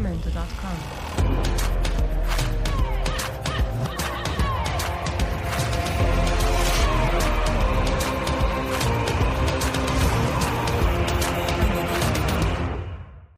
[0.00, 1.19] sacramento.com.